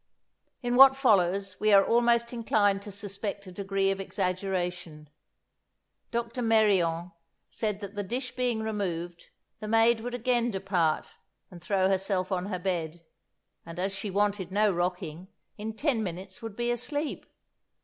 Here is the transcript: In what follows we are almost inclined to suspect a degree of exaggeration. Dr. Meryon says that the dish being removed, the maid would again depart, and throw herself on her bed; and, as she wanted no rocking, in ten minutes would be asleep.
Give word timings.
In 0.63 0.75
what 0.75 0.95
follows 0.97 1.59
we 1.59 1.71
are 1.71 1.85
almost 1.85 2.33
inclined 2.33 2.81
to 2.81 2.91
suspect 2.91 3.45
a 3.45 3.51
degree 3.51 3.91
of 3.91 3.99
exaggeration. 3.99 5.11
Dr. 6.09 6.41
Meryon 6.41 7.11
says 7.51 7.81
that 7.81 7.93
the 7.93 8.01
dish 8.01 8.35
being 8.35 8.63
removed, 8.63 9.27
the 9.59 9.67
maid 9.67 9.99
would 9.99 10.15
again 10.15 10.49
depart, 10.49 11.11
and 11.51 11.61
throw 11.61 11.87
herself 11.87 12.31
on 12.31 12.47
her 12.47 12.57
bed; 12.57 13.05
and, 13.63 13.77
as 13.77 13.93
she 13.93 14.09
wanted 14.09 14.51
no 14.51 14.73
rocking, 14.73 15.27
in 15.55 15.73
ten 15.75 16.01
minutes 16.01 16.41
would 16.41 16.55
be 16.55 16.71
asleep. 16.71 17.27